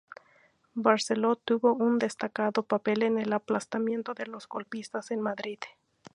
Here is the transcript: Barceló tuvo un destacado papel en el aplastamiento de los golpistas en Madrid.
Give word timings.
Barceló 0.73 1.35
tuvo 1.35 1.75
un 1.75 1.99
destacado 1.99 2.63
papel 2.63 3.03
en 3.03 3.19
el 3.19 3.33
aplastamiento 3.33 4.15
de 4.15 4.25
los 4.25 4.47
golpistas 4.47 5.11
en 5.11 5.21
Madrid. 5.21 5.59